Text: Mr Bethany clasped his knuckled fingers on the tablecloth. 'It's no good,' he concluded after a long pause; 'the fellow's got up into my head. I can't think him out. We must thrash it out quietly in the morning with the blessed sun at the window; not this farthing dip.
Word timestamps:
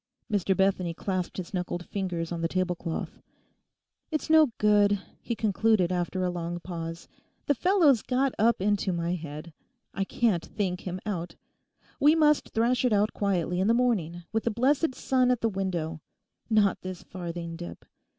Mr 0.31 0.57
Bethany 0.57 0.95
clasped 0.95 1.37
his 1.37 1.53
knuckled 1.53 1.85
fingers 1.85 2.31
on 2.31 2.41
the 2.41 2.47
tablecloth. 2.47 3.19
'It's 4.09 4.31
no 4.31 4.47
good,' 4.57 4.99
he 5.21 5.35
concluded 5.35 5.91
after 5.91 6.23
a 6.23 6.29
long 6.31 6.59
pause; 6.59 7.07
'the 7.45 7.53
fellow's 7.53 8.01
got 8.01 8.33
up 8.39 8.59
into 8.59 8.91
my 8.91 9.13
head. 9.13 9.53
I 9.93 10.03
can't 10.03 10.43
think 10.43 10.87
him 10.87 10.99
out. 11.05 11.35
We 11.99 12.15
must 12.15 12.49
thrash 12.49 12.83
it 12.83 12.93
out 12.93 13.13
quietly 13.13 13.59
in 13.59 13.67
the 13.67 13.75
morning 13.75 14.23
with 14.31 14.45
the 14.45 14.49
blessed 14.49 14.95
sun 14.95 15.29
at 15.29 15.41
the 15.41 15.49
window; 15.49 16.01
not 16.49 16.81
this 16.81 17.03
farthing 17.03 17.55
dip. 17.55 17.85